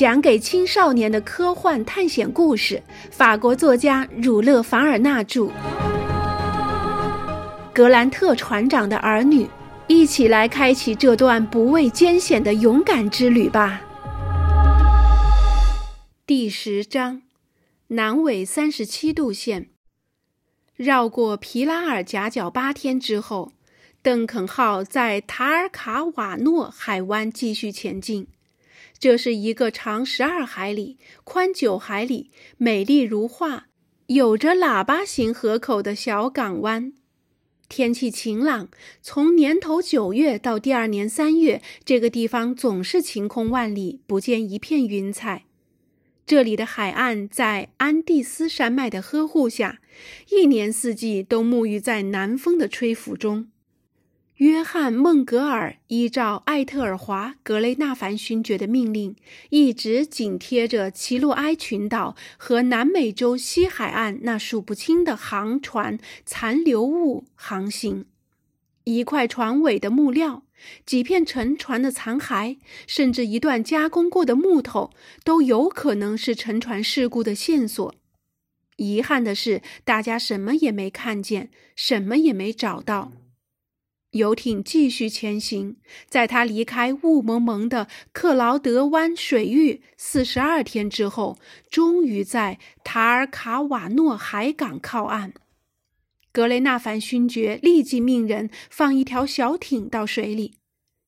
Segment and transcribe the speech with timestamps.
[0.00, 2.82] 讲给青少年的科幻探险故事。
[3.10, 5.50] 法国作家儒勒·凡尔纳著。
[7.74, 9.46] 格兰特船长的儿女，
[9.88, 13.82] 一起来开启这段不畏艰险的勇敢之旅吧。
[16.24, 17.20] 第十章，
[17.88, 19.68] 南纬三十七度线。
[20.76, 23.52] 绕过皮拉尔夹角八天之后，
[24.00, 28.26] 邓肯号在塔尔卡瓦诺海湾继续前进。
[29.00, 33.68] 这是一个长十二海里、宽九海里、美丽如画、
[34.08, 36.92] 有着喇叭形河口的小港湾。
[37.66, 38.68] 天气晴朗，
[39.00, 45.46] 从年头九月到第二年三月，这个地方总是晴空万里，不见一片云彩。
[46.26, 49.80] 这里的海岸在安第斯山脉的呵护下，
[50.28, 53.48] 一年四季都沐浴在南风的吹拂中。
[54.40, 59.14] 约翰·孟格尔依照艾特尔华·格雷纳凡勋爵的命令，
[59.50, 68.06] 一直紧贴着奇洛埃群岛和南美洲西海岸那数不清的航船残留物航行。
[68.84, 70.44] 一块船尾的木料、
[70.86, 74.90] 几片沉船的残骸，甚至一段加工过的木头，
[75.22, 77.94] 都有可能是沉船事故的线索。
[78.78, 83.12] 遗憾的是，大家什么也没看见，什么也没找到。
[84.12, 85.76] 游艇继续前行，
[86.08, 91.38] 在他离开雾蒙蒙的克劳德湾水域四十二天之后，
[91.70, 95.32] 终于在塔尔卡瓦诺海港靠岸。
[96.32, 100.54] 格雷纳凡勋爵立即命人放一条小艇到水里，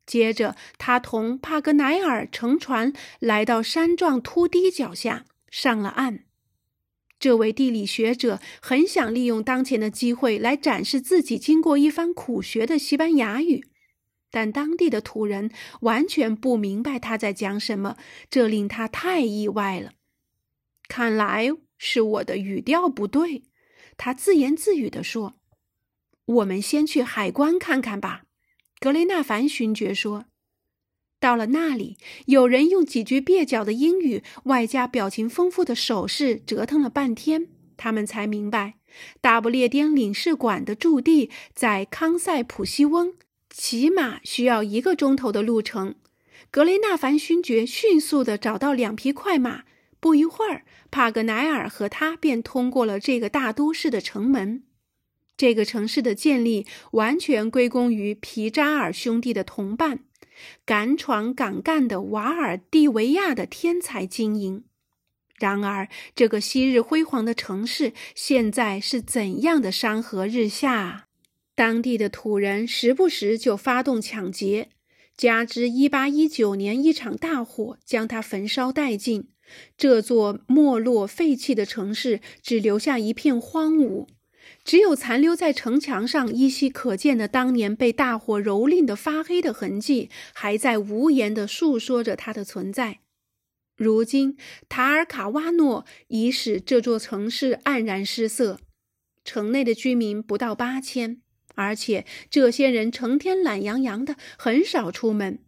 [0.06, 6.24] 接着他同帕格奈尔乘船来到山状凸堤脚下，上了岸。
[7.22, 13.64] 这位地理学者很想利用当前的机会来展示自己经过一番苦学的西班牙语，
[14.28, 17.96] 但当地的土人完全不明白他在讲什么，
[18.28, 19.92] 这令他太意外了。
[20.88, 23.44] 看来是我的语调不对，
[23.96, 25.36] 他自言自语地说
[26.26, 28.24] ：“我们先去海关看看吧。”
[28.80, 30.24] 格雷纳凡勋爵说。
[31.22, 31.96] 到了那里，
[32.26, 37.46] 有人用几句蹩脚的英语，外加表情丰富的手势，折腾了半天，
[37.76, 38.74] 他们才明白，
[39.20, 43.14] 大不列颠领事馆的驻地在康塞普西翁，
[43.48, 45.94] 起码需要一个钟头的路程。
[46.50, 49.62] 格雷纳凡勋爵迅速地找到两匹快马，
[50.00, 54.64] 不一会儿，帕格奈尔和他便通过了这个大都市的城门。
[55.36, 60.00] 这个城市的建立完全归功于皮扎尔兄弟的同伴。
[60.64, 64.64] 敢闯敢干的瓦尔蒂维亚的天才精英。
[65.38, 71.08] 然而，这个昔日辉煌的城市现在是怎样的山河日下！
[71.54, 74.70] 当地的土人时不时就发动抢劫，
[75.16, 79.28] 加之1819年一场大火将它焚烧殆尽，
[79.76, 84.06] 这座没落废弃的城市只留下一片荒芜。
[84.64, 93.00] 只有残留在城墙上依稀可见的当年被大火蹂躏的发黑的痕迹，还在无言地诉说着它的存在。
[93.76, 94.36] 如今，
[94.68, 98.60] 塔尔卡瓦诺已使这座城市黯然失色，
[99.24, 101.20] 城内的居民不到八千，
[101.56, 105.40] 而且这些人成天懒洋洋的，很少出门，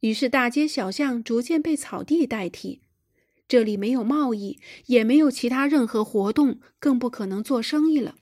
[0.00, 2.80] 于是大街小巷逐渐被草地代替。
[3.46, 8.16] 这里没有贸易，也没有其他任何活动，更不可能做生意了。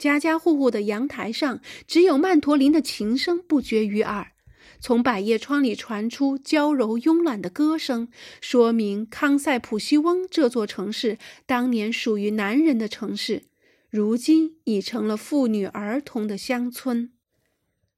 [0.00, 4.32] 家家户户的阳台上，只有曼陀林的琴声不绝于耳。
[4.80, 8.08] 从百叶窗里传出娇柔慵懒的歌声，
[8.40, 13.42] 说明康塞普西翁这座城市当年属于男人的城市，
[13.90, 17.12] 如今已成了妇女儿童的乡村。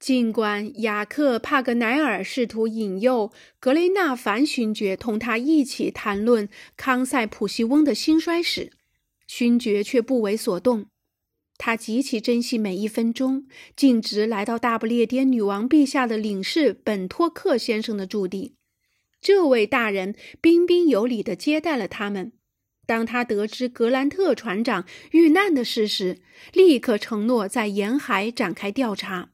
[0.01, 3.31] 尽管雅克·帕格奈尔试图引诱
[3.61, 8.73] 格雷纳凡勋爵同他一起谈论康塞普西翁的兴衰史，
[9.29, 10.87] 勋爵却不为所动。
[11.65, 13.47] 他极其珍惜每一分钟，
[13.77, 18.57] 径直来到大不列颠女王陛下的领事本托克先生的驻地。
[19.21, 22.33] 这位大人彬彬有礼地接待了他们。
[22.85, 26.19] 当他得知格兰特船长遇难的事时，
[26.53, 29.31] 立刻承诺在沿海展开调查。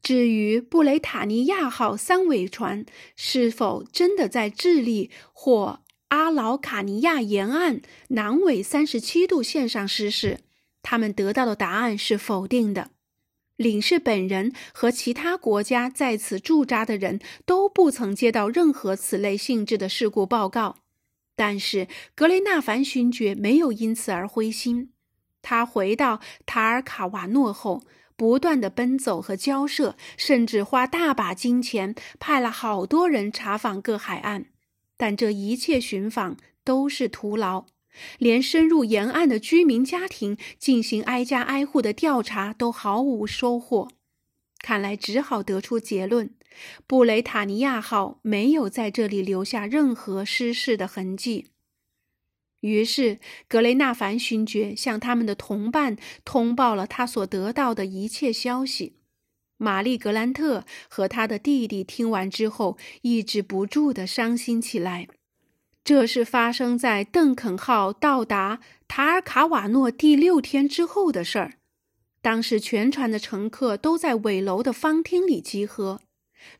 [0.00, 2.86] 至于布雷塔尼亚号三尾船
[3.16, 5.80] 是否真的在智利或
[6.10, 10.38] 阿劳卡尼亚沿岸南纬三十七度线上失事？
[10.82, 12.90] 他们得到的答案是否定的。
[13.56, 20.76] 领事本人和其他国家在此驻扎的人都不曾接到任何此类性质的事故报告。
[21.36, 24.92] 但是格雷纳凡勋爵没有因此而灰心。
[25.42, 27.82] 他回到塔尔卡瓦诺后，
[28.16, 34.46] 不断的奔走和交涉，甚至花大把金钱派了好多人查访各海岸。
[34.98, 37.64] 但这一切寻访都是徒劳，
[38.18, 43.90] 连深入沿岸的居民家庭进行挨家挨户的调查都毫无收获。
[44.58, 46.34] 看来只好得出结论：
[46.86, 51.46] 布雷塔尼亚号没有在这里留下任何失事的痕迹。
[52.60, 55.96] 于是，格雷纳凡勋爵向他们的同伴
[56.26, 58.96] 通报了他所得到的一切消息。
[59.56, 65.08] 玛丽·格兰特和他的弟弟听完之后，抑制不住的伤心起来。
[65.82, 71.54] 这是发生在邓肯号到达塔尔卡瓦诺第六天之后的事儿。
[72.22, 76.00] 当时，全船的乘客都在尾楼的方厅里集合。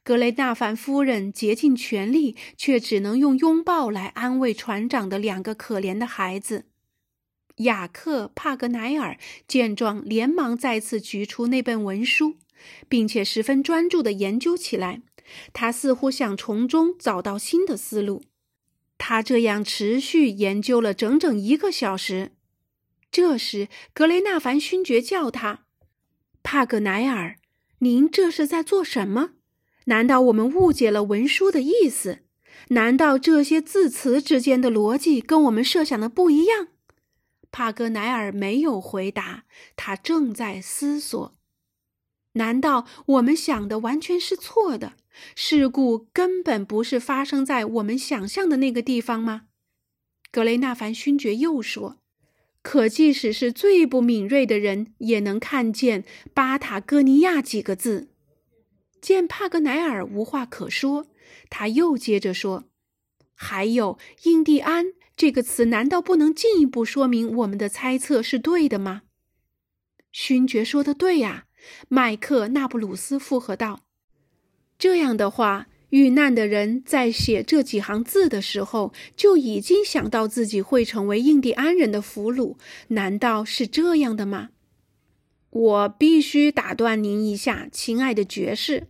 [0.02, 6.64] 格雷纳凡夫人竭尽全力，却只能用拥抱来安慰船长的两个可怜的孩子。
[7.56, 12.37] 雅克·帕格奈尔见状，连忙再次举出那本文书，
[12.88, 15.02] 并且十分专注地研究起来。
[15.52, 18.23] 他似乎想从中找到新的思路。
[19.02, 22.32] 他这样持续研究了整整一个小时。
[23.11, 25.64] 这时，格雷纳凡勋爵叫他
[26.44, 27.37] ：“帕格奈尔，
[27.79, 29.31] 您这是在做什么？”
[29.87, 32.19] 难道我们误解了文书的意思？
[32.69, 36.69] 难道这些字词之间的逻辑跟我们设想的不一样？
[37.50, 39.44] 帕格奈尔没有回答，
[39.75, 41.35] 他正在思索。
[42.35, 44.93] 难道我们想的完全是错的？
[45.34, 49.42] 事故根本不是发生在我们想象的那个地方吗？
[50.32, 51.98] 格雷纳凡勋爵又说
[52.62, 58.08] ：“可即使是最不敏锐的人，也能看见‘巴塔哥尼亚’几个字。”
[59.00, 61.06] 见帕格奈尔无话可说，
[61.48, 62.68] 他又接着说
[63.34, 69.02] ：“还有‘印第安’这个词，难道不能进一步说明我们的猜测是对的吗？”
[70.12, 71.46] 勋爵说的对呀，
[71.88, 73.80] 麦克纳布鲁斯附和道
[74.80, 82.56] ：“这样的话，遇难的人在写这几行字的时候，就已经想到自己会成为印第安人的俘虏，
[82.88, 84.48] 难道是这样的吗？”
[85.50, 88.86] 我必须打断您一下，亲爱的爵士。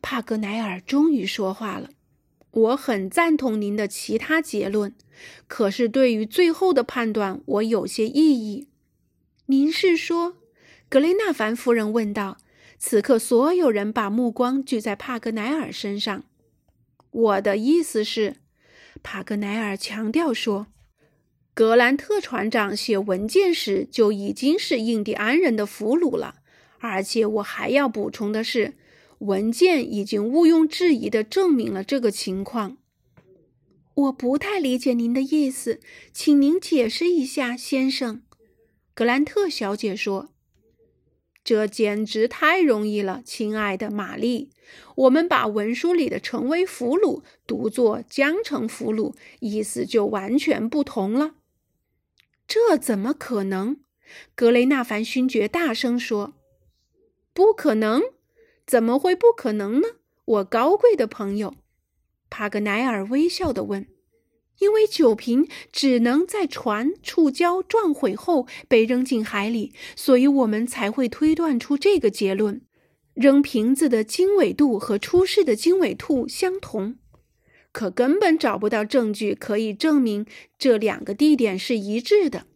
[0.00, 1.90] 帕格奈尔终于说话了。
[2.52, 4.94] 我很赞同您的其他结论，
[5.46, 8.68] 可是对于最后的判断，我有些异议。
[9.46, 10.36] 您是说？
[10.88, 12.38] 格雷纳凡夫人问道。
[12.78, 16.24] 此刻，所有人把目光聚在帕格奈尔身上。
[17.10, 18.36] 我的意思是，
[19.02, 20.66] 帕格奈尔强调说。
[21.54, 26.40] 格兰特船长写文件时就已经是印第安人的俘虏了，
[26.80, 28.74] 而且我还要补充的是，
[29.20, 32.76] 文件已经毋庸置疑地证明了这个情况。
[33.94, 35.80] 我不太理解您的意思，
[36.12, 38.20] 请您解释一下，先生。”
[38.92, 40.34] 格兰特小姐说
[41.46, 44.50] ，“这简直太容易了，亲爱的玛丽。
[44.96, 51.36] 我们把文书里的‘成为俘虏’读作‘将成俘虏’，意思就完全不同了。”
[52.48, 53.76] 这怎么可能？
[54.34, 56.34] 格雷纳凡勋爵大声说
[57.32, 58.02] ：“不可能！
[58.66, 59.86] 怎么会不可能呢？”
[60.26, 61.54] 我高贵的朋友，
[62.28, 63.86] 帕格奈尔微笑地问
[64.58, 72.62] ：“因为酒瓶只能在船触礁撞毁后被扔进海里，所以我们才会推断出这个结论：
[73.14, 76.96] 扔瓶子的经纬度和出事的经纬度相同。”
[77.72, 80.24] 可根本找不到证据可以证明
[80.58, 82.46] 这两个地点是一致的。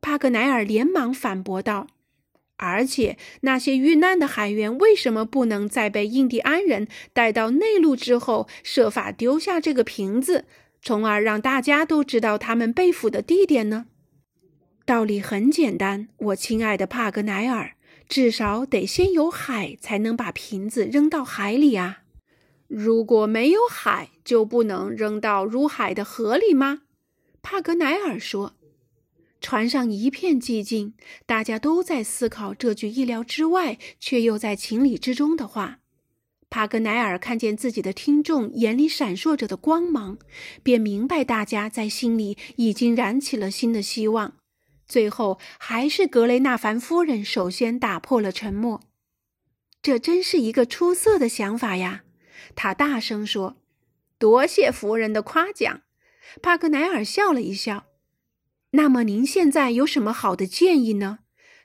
[0.00, 1.86] 帕格奈尔连忙反驳道
[2.58, 10.46] ：“而且那些遇难的海员为什么不能在被印第安人带到内陆之后，设法丢下这个瓶子，
[10.82, 13.86] 从而让大家都知道他们被俘的地点呢？
[14.84, 17.76] 道理很简单，我亲爱的帕格奈尔，
[18.08, 22.02] 至少得先有海，才能把瓶子扔到海里啊。”
[22.68, 26.82] 如果没有海，就不能扔到入海的河里吗？
[27.40, 28.54] 帕格奈尔说。
[29.40, 30.92] 船上一片寂静，
[31.24, 35.78] 大家都在思考这句意料之外却又在情理之中的话。
[36.50, 40.18] 帕格奈尔看见自己的听众眼里闪烁着的光芒，
[40.62, 44.34] 便明白大家在心里已经燃起了新的希望。
[44.86, 48.80] 最后，还是格雷纳凡夫人首先打破了沉默。
[49.82, 52.04] 这真是一个出色的想法呀！
[52.56, 53.58] 他大声说
[54.18, 55.82] ：“多谢夫人的夸奖。”
[56.42, 57.84] 帕格奈尔笑了一笑。
[58.72, 61.18] “那么您现在有什么好的建议呢？”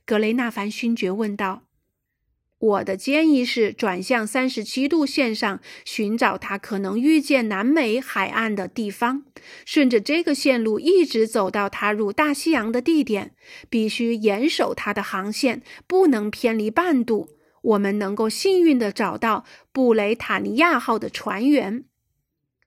[0.06, 1.64] 格雷纳凡勋爵问道。
[2.64, 9.26] “我的建议是转向三十七度线上，寻找他可能遇见南美海岸的地方，
[9.66, 13.36] 顺着这个线路一直走到他入大西洋的地点。
[13.70, 17.30] 必须严守他的航线，不能偏离半度。”
[17.64, 21.86] 我们能够幸运地找到布雷塔尼亚号的船员。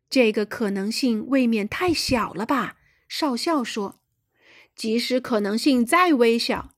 [0.08, 2.76] 这个可能性未免太小了吧？
[3.08, 4.00] 少校说。
[4.74, 6.70] 即使可能性再微小，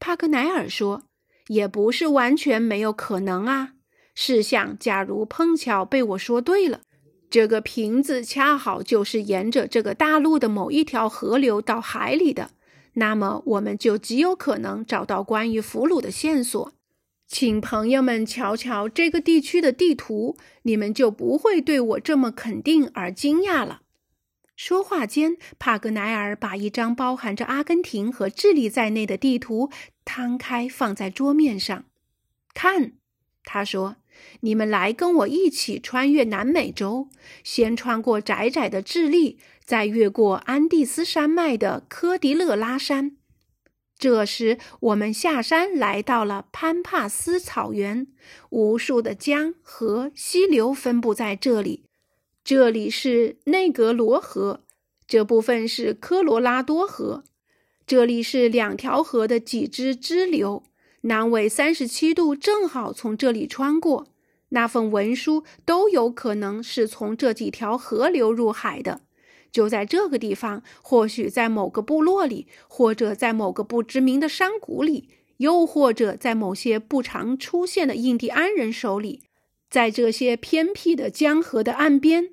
[0.00, 1.09] 帕格奈尔说，
[1.50, 3.72] 也不是完全没有可能啊。
[4.14, 6.82] 试想，假如碰巧被我说对了，
[7.28, 12.50] 这个瓶子恰好就是沿着这个大陆的某一条河流到海里的，
[12.94, 16.72] 那么我们就极有可能找到关于俘虏的线索。
[17.26, 23.80] 请朋友们瞧瞧这个地区的地图，你们就不会对我这么肯定而惊讶了。
[24.62, 29.70] 说话间，帕格奈尔把一张包含着阿根廷和智利在内的地图
[30.04, 31.86] 摊开放在桌面上。
[32.52, 32.92] 看，
[33.42, 33.96] 他说
[34.40, 37.08] ：“你们来跟我一起穿越南美洲，
[37.42, 43.16] 先穿过窄窄的智利，再越过安第斯山脉的科迪勒拉山。
[43.98, 48.06] 这时，我们下山来到了潘帕斯草原，
[48.50, 51.84] 无数的江河溪流分布在这里。”
[52.42, 54.64] 这里是内格罗河，
[55.06, 57.24] 这部分是科罗拉多河。
[57.86, 60.64] 这里是两条河的几支支流，
[61.02, 64.08] 南纬三十七度正好从这里穿过。
[64.50, 69.02] 那份文书都有可能是从这几条河流入海的。
[69.52, 79.22] 就在这个地方，或许在某个部落里，或者在某个不知名的山谷里，又或者在某些不常出现的印第安人手里，
[79.70, 82.30] 在这些偏僻的江河的岸边。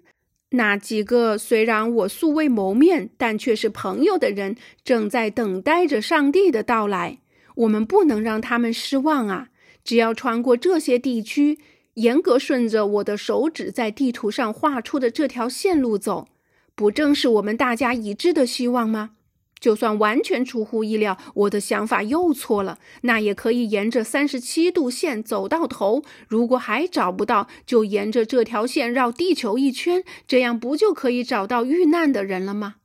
[0.51, 7.19] 那几个虽然我素未谋面，但却是朋友的人，正在等待着上帝的到来。
[7.55, 9.49] 我们不能让他们失望啊！
[9.83, 11.59] 只要穿过这些地区，
[11.95, 16.27] 严格顺着我的手指在地图上画出的这条线路走，
[16.75, 19.11] 不正是我们大家已知的希望吗？
[19.59, 26.03] 就算完全出乎意料，我的想法又错了，那也可以沿着三十七度线走到头。
[26.27, 32.75] 如果还找不到，就沿着这条线绕地球一圈，这样不就可以找到遇难的人了吗？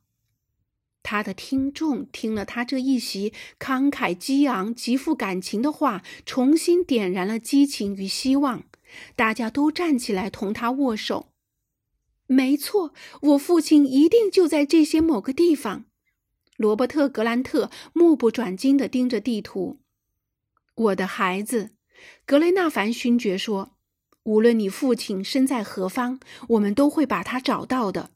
[1.03, 8.63] 他的听众听了他这一席慷慨激昂、极富感情的话，重新点燃了激情与希望。
[9.15, 11.27] 大家都站起来同他握手。
[12.25, 15.85] 没错，我父亲一定就在这些某个地方。
[16.57, 19.79] 罗伯特·格兰特目不转睛地盯着地图。
[20.75, 21.71] “我的孩子，”
[22.25, 23.71] 格雷纳凡勋爵说
[24.23, 26.19] ，“无论你父亲身在何方，
[26.49, 28.11] 我们都会把他找到的。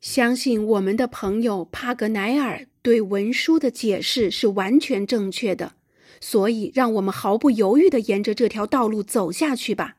[0.00, 5.74] 相信我们的朋友帕格奈尔对文书的解释是完全正确的，
[6.20, 9.96] 所以让我们毫不犹豫地沿着这条道路走下去吧。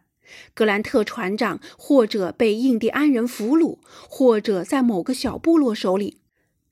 [0.54, 6.20] 格兰特船长或者被印第安人俘虏，或者在某个小部落手里。”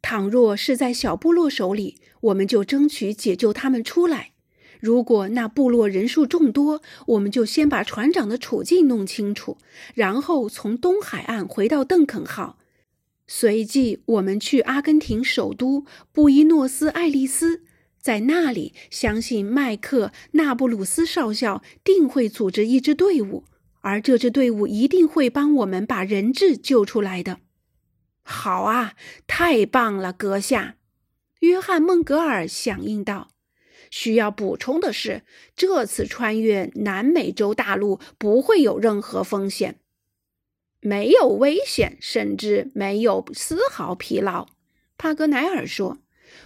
[0.06, 4.34] 倘若是在小部落手里，我们就争取解救他们出来；
[4.80, 9.58] 如果那部落人数众多，我们就先把船长的处境弄清楚，
[9.96, 12.60] 然后从东海岸回到邓肯号。
[13.26, 17.64] 随即，我们去阿根廷首都布宜诺斯艾利斯，
[18.00, 23.46] 在那里，相信麦克纳布鲁斯少校定会组织一支队伍，
[23.82, 27.40] 而这支队伍一定会帮我们把人质救出来的。
[28.28, 28.96] 好啊，
[29.28, 30.78] 太棒了，阁下！
[31.42, 33.30] 约翰·孟格尔响应道。
[33.92, 35.22] 需要补充的是，
[35.56, 39.80] 这次穿越南美洲大陆不会有任何风险，
[40.80, 44.48] 没有危险，甚至没有丝毫疲劳。
[44.98, 46.00] 帕格奈尔说：“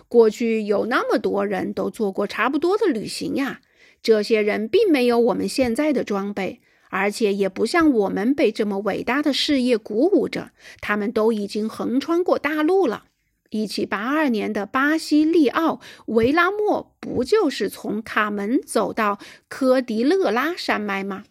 [0.10, 3.62] 过去有那么多人都做过差不多的旅行呀，
[4.04, 13.06] 这些人并没有我们现在的装备。”而且也不像我们被这么伟大的事业鼓舞着，他们都已经横穿过大陆了。
[13.52, 19.18] 一七八二年的巴西利奥维拉莫不就是从卡门走到
[19.48, 21.24] 科迪勒拉山脉吗？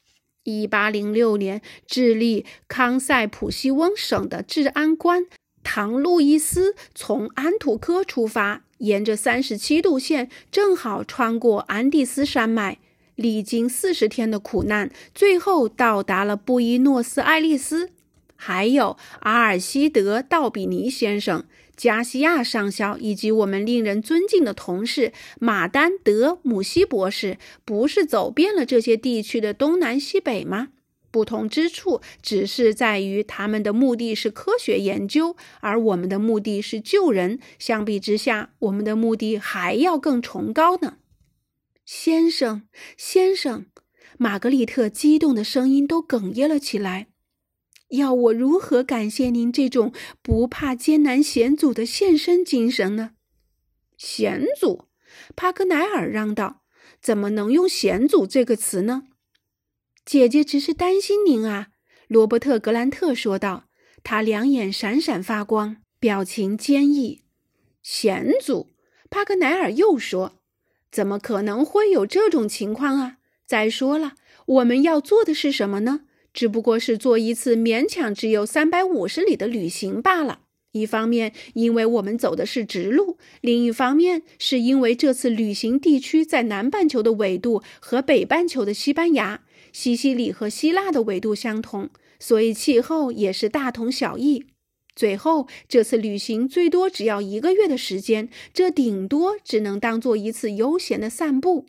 [0.42, 5.26] 一八零六年，智利康塞普西翁省的治安官
[5.62, 12.78] 唐路易斯从安图科出发，沿着三十七度线，正好穿过安第斯山脉。
[13.18, 17.90] 历经四十天的苦难，最后到达了布宜诺斯艾利斯。
[18.36, 21.44] 还有阿尔西德·道比尼先生、
[21.76, 30.68] 加西亚上校以及我们令人尊敬的同事马丹·德姆西博士，不是走遍了这些地区的东南西北吗？
[31.10, 37.40] 不同之处只是在于他们的目的是科学研究，而我们的目的是救人。
[37.58, 40.98] 相比之下，我们的目的还要更崇高呢。
[41.90, 42.68] 先生，
[42.98, 43.64] 先生，
[44.18, 47.06] 玛格丽特激动的声音都哽咽了起来。
[47.88, 53.12] 要我如何感谢您这种不怕艰难险阻的献身精神呢？
[53.96, 54.90] 险阻？
[55.34, 56.62] 帕格奈尔嚷道
[57.00, 59.04] ：“怎么能用险阻这个词呢？”
[60.04, 61.68] 姐姐只是担心您啊，
[62.06, 63.64] 罗伯特·格兰特说道。
[64.04, 67.24] 他两眼闪闪发光，表情坚毅。
[67.82, 68.74] 险阻！
[69.08, 70.37] 帕格奈尔又说
[70.90, 73.18] ：“怎么可能会有这种情况啊？
[73.46, 74.14] 再说了，
[74.46, 76.00] 我们要做的是什么呢？
[76.34, 80.40] 只不过是做一次勉强只有三百五十里的旅行罢了。
[80.72, 89.40] 一方面，因为我们走的是直路；另一方面，是因为这次旅行地区在南半球的纬度和北半球的西班牙、
[89.72, 91.88] 西西里和希腊的纬度相同，
[92.20, 94.44] 所以气候也是大同小异。”
[94.98, 101.66] 最后，这次旅行最多只要一个月的时间，这顶多只能当做一次悠闲的散步。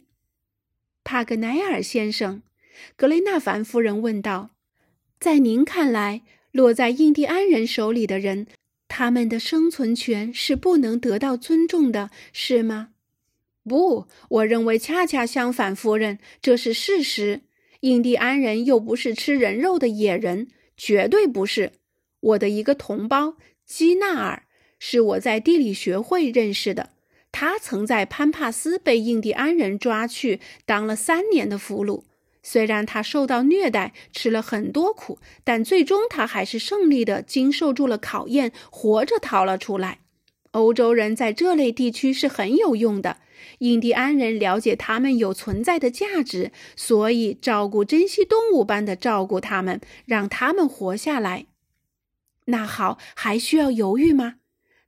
[1.03, 2.41] 帕格奈尔先生，
[2.95, 4.49] 格雷纳凡夫人问道
[5.21, 8.47] ：“在您看来，落在印第安人手里的人，
[8.87, 12.89] 他们的生存权是不能得到尊重的，是吗
[13.63, 17.41] ？”“不，我认为恰恰相反，夫人，这是事实。
[17.81, 21.73] 印第安人又不是吃人肉的野人，绝对不是。”
[22.19, 23.35] 我的一个同胞
[23.65, 24.43] 基纳尔
[24.77, 26.89] 是我在地理学会认识的。
[27.31, 32.03] 他曾在潘帕斯被印第安人抓去当了三年的俘虏。
[32.41, 39.99] 虽然他受到虐待，吃了很多苦，但最终他还是胜利的经受住了考验，活着逃了出来。
[40.51, 43.17] 欧洲人在这类地区是很有用的。
[43.59, 51.45] 印第安人了解他们有存在的价值，所以照顾珍稀动物般的照顾他们，让他们活下来。
[52.49, 54.35] 那好，还需要犹豫吗？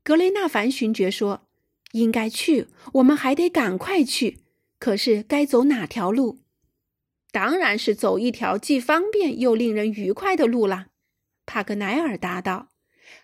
[0.04, 1.48] 格雷纳凡勋爵说
[1.94, 4.40] ：“应该去，我们还得赶快去。
[4.80, 6.40] 可是该走哪条路？
[7.32, 10.88] 当然是走一条既方便又令人愉快的路啦。”
[11.46, 12.68] 帕格奈尔答道。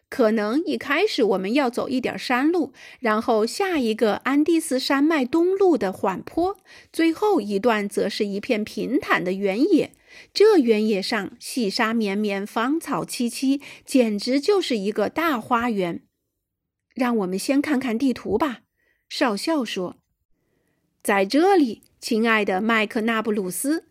[0.10, 6.58] 可能一开始我们要走一点山路，然后下一个安第斯山脉东路的缓坡，
[6.94, 9.91] 最后一段则是一片平坦的原野。
[10.33, 16.03] 这原野上细沙绵绵，芳草萋萋，简直就是一个大花园。
[16.93, 18.62] 让我们先看看地图吧，
[19.10, 19.97] 少校说
[21.03, 23.86] ：“在这里，亲爱的麦克纳布鲁斯，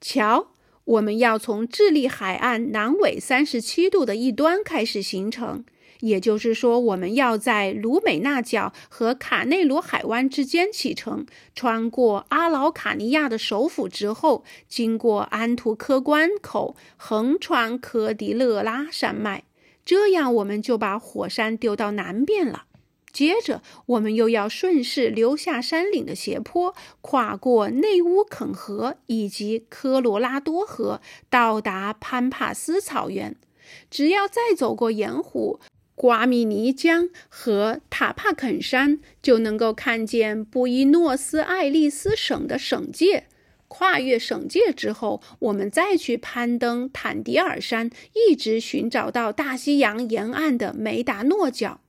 [0.00, 0.52] 瞧。”
[0.88, 5.66] 我们要从智利海岸南纬三十七度的一端开始行程，
[6.00, 19.44] 也就是说，我们要在卢美纳角和卡内罗海湾之间启程，穿过阿劳卡尼亚的首府之后，经过安图科关口，横穿科迪勒拉山脉，
[19.84, 22.64] 这样我们就把火山丢到南边了。
[23.10, 33.34] 接着，我们又要顺势流下山岭的斜坡，跨过内乌肯河以及科罗拉多河，到达潘帕斯草原。
[33.90, 35.58] 只要再走过盐湖、
[35.98, 43.24] 瓜米尼江和塔帕肯山，就能够看见布宜诺斯艾利斯省的省界。
[43.66, 51.80] 跨越省界之后，我们再去攀登坦迪尔山，一直寻找到大西洋沿岸的梅达诺角。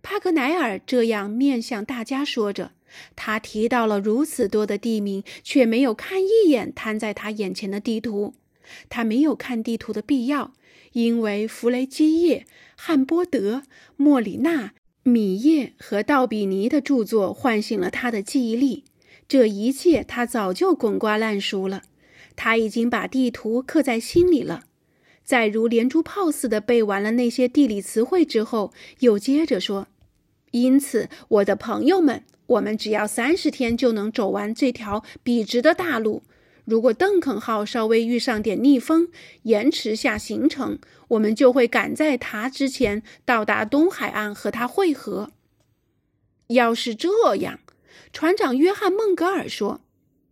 [0.00, 2.70] 帕格奈尔这样面向大家说着，
[3.16, 8.34] 他提到了如此多的地名，却没有看一眼摊在他眼前的地图。
[8.88, 10.52] 他没有看地图的必要，
[10.92, 12.46] 因为弗雷基叶、
[12.76, 13.62] 汉波德、
[13.96, 14.72] 莫里纳、
[15.02, 18.84] 米叶和道比尼的著作唤醒了他的记忆力。
[19.26, 21.82] 这一切他早就滚瓜烂熟了，
[22.36, 24.64] 他已经把地图刻在心里了。
[25.24, 29.88] 在如连珠炮似的背完了那些地理词汇之后，又接着说。
[30.50, 36.22] 因此，我的朋友们，我们只要三十天就能走完这条笔直的大路。
[36.64, 39.08] 如果邓肯号稍微遇上点逆风，
[39.42, 45.30] 延迟下行程，我们就会赶在它之前到达东海岸和它会合。
[46.48, 47.60] 要是这样，
[48.12, 49.82] 船长约翰·孟格尔说，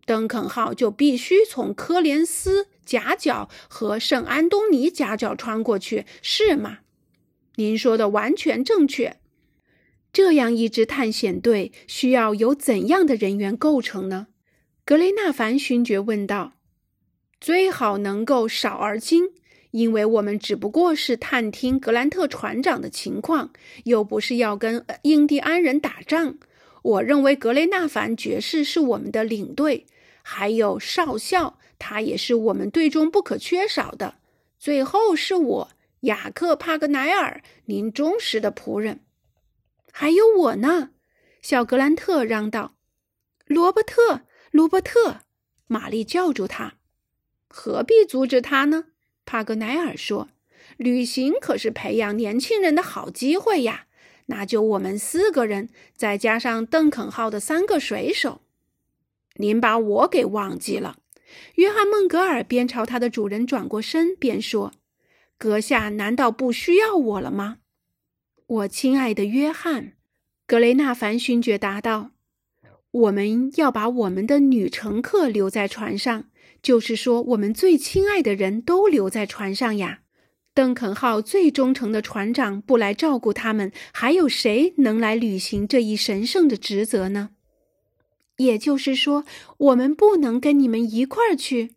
[0.05, 6.79] 邓肯号就必须从科连斯夹角和圣安东尼夹角穿过去，是吗？
[7.55, 9.17] 您说的完全正确。
[10.11, 14.27] 这样一支探险队需要由怎样的人员构成呢？
[14.85, 16.53] 格雷纳凡勋爵问道。
[17.39, 19.29] 最好能够少而精，
[19.71, 23.51] 因为我们只不过是探听格兰特船长的情况，
[23.85, 26.37] 又不是要跟印第安人打仗。
[26.81, 29.85] 我认为格雷纳凡爵士是我们的领队，
[30.21, 34.15] 还有少校，他也是我们队中不可缺少的。
[34.59, 35.69] 最后是我，
[36.01, 38.99] 雅克·帕格奈尔，您忠实的仆人。
[39.93, 40.89] 还有我呢，
[41.41, 42.75] 小格兰特嚷道
[43.47, 44.21] ：“罗伯特，
[44.53, 45.21] 罗伯特！”
[45.67, 46.75] 玛丽叫住他
[47.49, 48.85] ：“何必阻止他呢？”
[49.25, 50.29] 帕格奈尔说
[50.77, 53.87] ：“旅行可是培养年轻人的好机会呀。
[54.27, 58.41] 那就我们四个人，再加上邓肯号的三个水手。
[59.37, 60.99] 您把我给忘记了。”
[61.55, 64.71] 约翰·孟格尔边朝他的主人转过身边说
[65.39, 67.57] ：“阁下难道不需要我了吗？”
[68.45, 69.93] 我亲爱的约翰，
[70.45, 72.11] 格雷纳凡勋爵答道
[72.93, 76.25] ：“我们要把我们的女乘客留在船上，
[76.61, 80.01] 就是说，我们最亲爱的人都留在船上呀。
[80.53, 87.31] 邓肯号最忠诚的船长不来照顾他们，还有谁能来履行这一神圣的职责呢？
[88.37, 89.25] 也就是说，
[89.57, 91.71] 我们不能跟你们一块儿去。”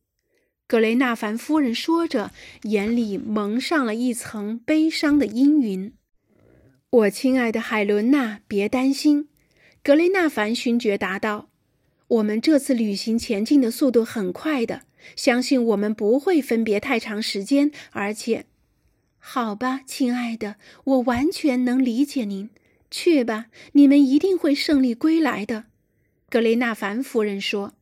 [0.68, 2.32] 格雷纳凡夫人说着，
[2.64, 5.94] 眼里蒙上了一层悲伤的阴云。
[6.90, 9.28] 我亲爱的海伦娜，别担心，
[9.86, 11.48] 格雷纳凡勋爵答道
[12.18, 14.82] ：“我们这次旅行前进的速度很快的，
[15.14, 17.70] 相信我们不会分别太长时间。
[17.92, 18.46] 而且，
[19.20, 22.50] 好吧，亲爱的，我完全能理解您。
[22.90, 25.66] 去吧，你们一定会胜利归来的。”
[26.28, 27.74] 格雷纳凡夫人说：“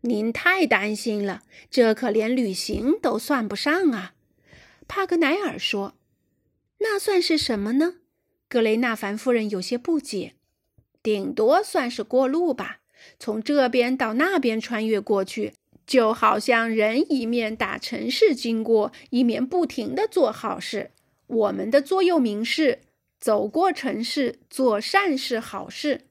[0.00, 4.14] 您太担心了，这可连旅行都算不上啊。”
[4.88, 5.98] 帕格奈尔说
[6.80, 7.96] ：“那算是什么呢？”
[8.48, 10.32] 格雷纳凡夫人有些不解，
[11.06, 12.80] 顶多算是过路吧，
[13.16, 15.52] 从这边到那边穿越过去，
[15.86, 20.90] 就好像人一面打城市经过，一面不停的做好事。
[21.28, 22.80] 我们的座右铭是
[23.20, 26.06] “走过城市，做善事好事”。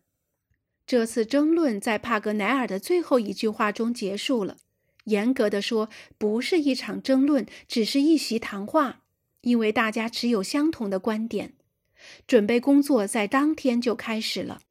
[0.88, 4.55] 这次争论在帕格奈尔的最后一句话中结束了。
[5.03, 9.01] 严格的说，不是一场争论，只是一席谈话，
[9.41, 11.51] 因为大家持有相同的观点。
[12.25, 14.62] 准备工作在当天就开始了，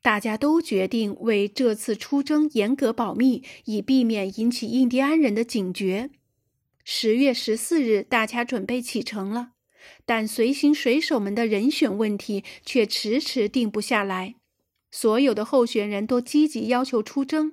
[0.00, 6.10] 大家都决定为这次出征严格保密，以避免引起印第安人的警觉。
[6.84, 9.50] 十月十四日，大家准备启程了，
[10.06, 14.36] 但随行水手们的人选问题却迟迟定不下来。
[14.90, 17.52] 所有的候选人都积极要求出征，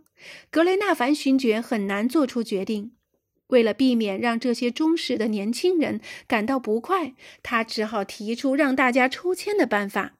[0.49, 2.93] 格雷纳凡勋爵很难做出决定。
[3.47, 10.13] 为了避免让这些忠实的年轻人感到不快，他只好提出让大家抽签的办法。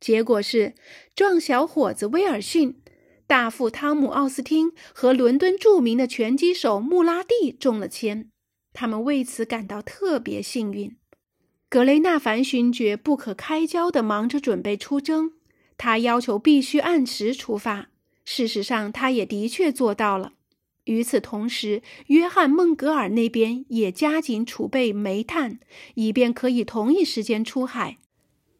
[0.00, 0.74] 结果是，
[1.14, 2.80] 壮小伙子威尔逊、
[3.26, 8.30] 大副汤姆·奥斯汀和伦敦著名的拳击手穆拉蒂中了签。
[8.72, 10.96] 他们为此感到特别幸运。
[11.68, 15.32] 格雷纳凡勋爵不可开交地忙着准备出征，
[15.76, 17.90] 他要求必须按时出发。
[18.24, 20.32] 事实上，他也的确做到了。
[20.84, 25.60] 与此同时，约翰·孟格尔那边也加紧储备煤炭，
[25.94, 27.98] 以便可以同一时间出海。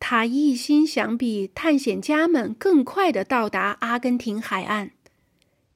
[0.01, 4.91] 他一心想比探险家们更快地到达阿根廷海岸。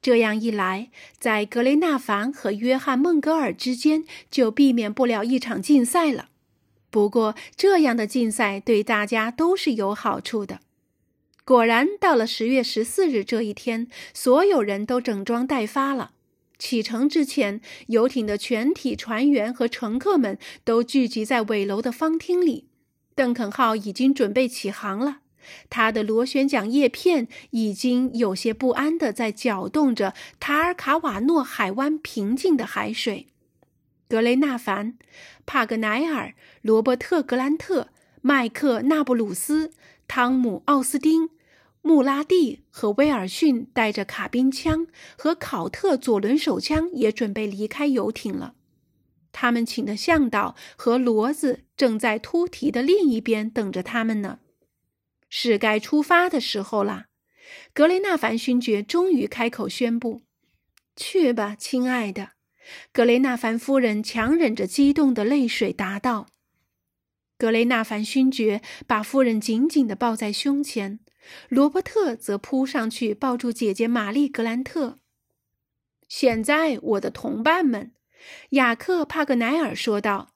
[0.02, 6.30] 这样一来，在格雷纳凡和约翰·孟格尔之间就避免不了一场竞赛了。
[6.90, 10.60] 不过，这样的竞赛对大家都是有好处的。
[11.44, 16.12] 果然，到了十月十四日这一天，所有人都整装待发了。
[16.58, 22.66] 启程之前，游艇的全体船员和乘客们都聚集在尾楼的方厅里。
[23.14, 25.18] 邓肯号已经准备起航了，
[25.70, 33.28] 它的螺旋桨叶片已经有些不安地在搅动着塔尔卡瓦诺海湾平静的海水。
[34.08, 34.98] 格雷纳凡、
[35.46, 37.88] 帕格奈尔、罗伯特·格兰特、
[38.20, 39.72] 麦克·纳布鲁斯、
[40.06, 41.30] 汤姆·奥斯丁。
[41.86, 44.86] 穆拉蒂和威尔逊带着卡宾枪
[45.18, 48.54] 和考特左轮手枪也准备离开游艇了。
[49.34, 54.38] 他们请的向导和骡子正在突堤的另一边等着他们呢。
[55.28, 57.08] 是该出发的时候啦！
[57.74, 60.22] 格雷纳凡勋爵终于开口宣布
[60.96, 62.30] ：“去吧，亲爱的。”
[62.92, 66.28] 格雷纳凡夫人强忍着激动的泪水答道。
[67.36, 71.00] 格雷纳凡勋爵把夫人紧紧地抱在胸前。
[71.48, 74.98] 罗伯特则扑上去抱住姐姐玛丽·格兰特。
[76.06, 77.92] 现在，我的同伴们，
[78.50, 80.30] 雅克·帕格奈尔说道：“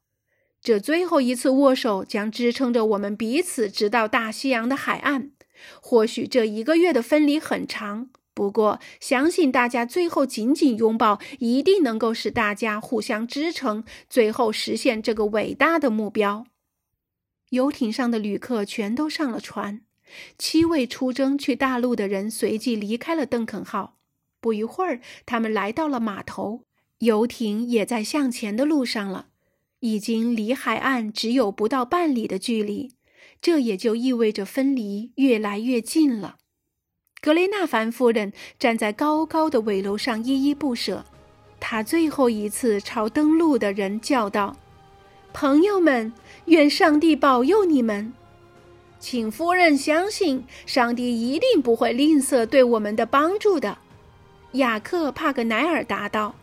[0.61, 5.33] 这最后一次握手将支撑着我们彼此直到大西洋的海岸。
[5.81, 16.47] 或许这一个月的分离很长，不过相信大家最后紧紧拥抱，一定能够使大家互相支撑，最后实现这个伟大的目标。”
[17.51, 19.81] 游艇上的旅客全都上了船。
[20.39, 23.99] 七位出征去大陆的人随即离开了邓肯号。
[24.41, 26.63] 不一会儿，他们来到了码头，
[26.99, 29.27] 游艇也在向前的路上了，
[29.81, 32.93] 已经离海岸只有不到半里的距离。
[33.41, 36.37] 这也就意味着分离越来越近了。
[37.21, 41.05] 格雷纳凡夫人站在高高的尾楼上，依依不舍。
[41.61, 44.57] 她最后一次朝登陆的人叫道
[45.33, 46.13] ：“朋友们，
[46.47, 48.13] 愿上帝保佑你们。”
[48.99, 53.79] 请夫人相信，上帝一定不会吝啬对我们的帮助的。”
[54.53, 56.35] 雅克·帕格奈尔答道，“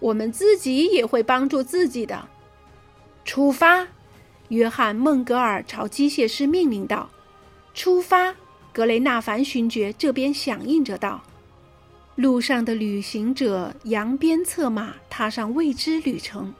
[0.00, 2.28] 我们自己也会帮助自己的。”
[3.24, 3.86] 出发！
[4.48, 7.08] 约翰·孟格尔朝机械师命令道
[7.72, 8.34] ：“出发！”
[8.72, 11.22] 格雷纳凡勋爵这边响应着道
[12.16, 16.52] ：“路上的旅行者扬鞭策马，踏上未知旅程。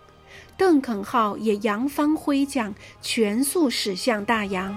[0.56, 4.76] 邓肯号也扬帆挥桨，全速驶向大洋。”